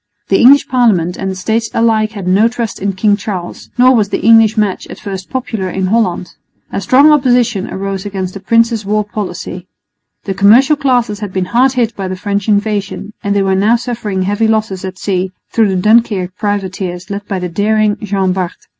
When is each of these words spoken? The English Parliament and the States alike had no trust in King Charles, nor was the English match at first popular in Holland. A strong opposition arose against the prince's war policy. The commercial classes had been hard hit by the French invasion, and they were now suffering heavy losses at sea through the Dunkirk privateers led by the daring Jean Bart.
The 0.29 0.39
English 0.41 0.67
Parliament 0.67 1.15
and 1.15 1.29
the 1.29 1.35
States 1.35 1.69
alike 1.75 2.13
had 2.13 2.27
no 2.27 2.47
trust 2.47 2.81
in 2.81 2.93
King 2.93 3.15
Charles, 3.15 3.69
nor 3.77 3.95
was 3.95 4.09
the 4.09 4.21
English 4.25 4.57
match 4.57 4.87
at 4.87 4.99
first 4.99 5.29
popular 5.29 5.69
in 5.69 5.85
Holland. 5.85 6.31
A 6.71 6.81
strong 6.81 7.11
opposition 7.11 7.69
arose 7.69 8.03
against 8.03 8.33
the 8.33 8.39
prince's 8.39 8.83
war 8.83 9.03
policy. 9.05 9.67
The 10.23 10.33
commercial 10.33 10.75
classes 10.75 11.19
had 11.19 11.31
been 11.31 11.45
hard 11.53 11.73
hit 11.73 11.95
by 11.95 12.07
the 12.07 12.15
French 12.15 12.47
invasion, 12.49 13.13
and 13.23 13.35
they 13.35 13.43
were 13.43 13.53
now 13.53 13.75
suffering 13.75 14.23
heavy 14.23 14.47
losses 14.47 14.83
at 14.83 14.97
sea 14.97 15.33
through 15.51 15.67
the 15.69 15.75
Dunkirk 15.79 16.35
privateers 16.35 17.11
led 17.11 17.27
by 17.27 17.37
the 17.37 17.47
daring 17.47 17.95
Jean 18.01 18.33
Bart. 18.33 18.55